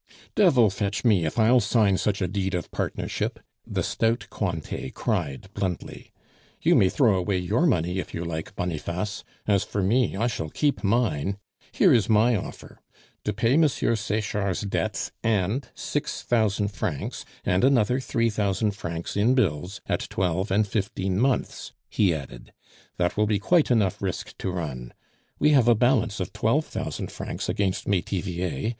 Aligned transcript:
"Devil 0.33 0.71
fetch 0.71 1.05
me, 1.05 1.25
if 1.27 1.37
I'll 1.37 1.59
sign 1.59 1.95
such 1.95 2.23
a 2.23 2.27
deed 2.27 2.55
of 2.55 2.71
partnership!" 2.71 3.39
the 3.67 3.83
stout 3.83 4.25
Cointet 4.31 4.95
cried 4.95 5.53
bluntly. 5.53 6.11
"You 6.59 6.73
may 6.73 6.89
throw 6.89 7.13
away 7.13 7.37
your 7.37 7.67
money 7.67 7.99
if 7.99 8.11
you 8.11 8.25
like, 8.25 8.55
Boniface; 8.55 9.23
as 9.45 9.63
for 9.63 9.83
me, 9.83 10.15
I 10.17 10.25
shall 10.25 10.49
keep 10.49 10.83
mine. 10.83 11.37
Here 11.71 11.93
is 11.93 12.09
my 12.09 12.35
offer 12.35 12.79
to 13.25 13.31
pay 13.31 13.53
M. 13.53 13.67
Sechard's 13.67 14.61
debts 14.61 15.11
and 15.23 15.69
six 15.75 16.23
thousand 16.23 16.69
francs, 16.69 17.23
and 17.45 17.63
another 17.63 17.99
three 17.99 18.31
thousand 18.31 18.71
francs 18.71 19.15
in 19.15 19.35
bills 19.35 19.81
at 19.85 20.09
twelve 20.09 20.49
and 20.49 20.67
fifteen 20.67 21.19
months," 21.19 21.73
he 21.91 22.11
added. 22.11 22.53
"That 22.97 23.15
will 23.15 23.27
be 23.27 23.37
quite 23.37 23.69
enough 23.69 24.01
risk 24.01 24.35
to 24.39 24.49
run. 24.49 24.93
We 25.37 25.51
have 25.51 25.67
a 25.67 25.75
balance 25.75 26.19
of 26.19 26.33
twelve 26.33 26.65
thousand 26.65 27.11
francs 27.11 27.47
against 27.47 27.87
Metivier. 27.87 28.69